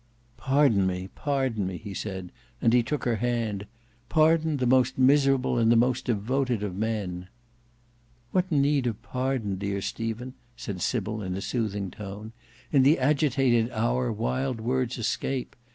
"Pardon 0.37 0.87
me, 0.87 1.09
pardon 1.13 1.67
me," 1.67 1.77
he 1.77 1.93
said, 1.93 2.31
and 2.59 2.73
he 2.73 2.81
took 2.81 3.03
her 3.03 3.17
hand. 3.17 3.67
"Pardon 4.09 4.57
the 4.57 4.65
most 4.65 4.97
miserable 4.97 5.59
and 5.59 5.71
the 5.71 5.75
most 5.75 6.05
devoted 6.05 6.63
of 6.63 6.75
men!" 6.75 7.27
"What 8.31 8.51
need 8.51 8.87
of 8.87 8.99
pardon, 9.03 9.57
dear 9.59 9.79
Stephen?" 9.79 10.33
said 10.57 10.81
Sybil 10.81 11.21
in 11.21 11.35
a 11.35 11.39
soothing 11.41 11.91
tone. 11.91 12.31
"In 12.71 12.81
the 12.81 12.97
agitated 12.97 13.69
hour 13.69 14.11
wild 14.11 14.59
words 14.59 14.97
escape. 14.97 15.55